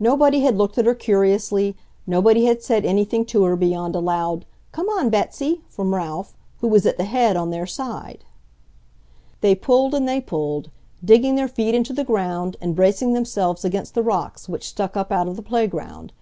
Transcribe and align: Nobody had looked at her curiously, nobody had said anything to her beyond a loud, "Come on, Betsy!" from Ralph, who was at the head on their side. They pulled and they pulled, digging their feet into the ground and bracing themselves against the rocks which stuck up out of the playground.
Nobody 0.00 0.40
had 0.40 0.56
looked 0.56 0.78
at 0.78 0.86
her 0.86 0.94
curiously, 0.94 1.76
nobody 2.06 2.46
had 2.46 2.62
said 2.62 2.86
anything 2.86 3.26
to 3.26 3.44
her 3.44 3.54
beyond 3.54 3.94
a 3.94 3.98
loud, 4.00 4.46
"Come 4.72 4.88
on, 4.88 5.10
Betsy!" 5.10 5.60
from 5.68 5.94
Ralph, 5.94 6.34
who 6.62 6.68
was 6.68 6.86
at 6.86 6.96
the 6.96 7.04
head 7.04 7.36
on 7.36 7.50
their 7.50 7.66
side. 7.66 8.24
They 9.42 9.54
pulled 9.54 9.92
and 9.94 10.08
they 10.08 10.22
pulled, 10.22 10.70
digging 11.04 11.34
their 11.34 11.48
feet 11.48 11.74
into 11.74 11.92
the 11.92 12.02
ground 12.02 12.56
and 12.62 12.74
bracing 12.74 13.12
themselves 13.12 13.62
against 13.62 13.92
the 13.92 14.02
rocks 14.02 14.48
which 14.48 14.66
stuck 14.68 14.96
up 14.96 15.12
out 15.12 15.28
of 15.28 15.36
the 15.36 15.42
playground. 15.42 16.14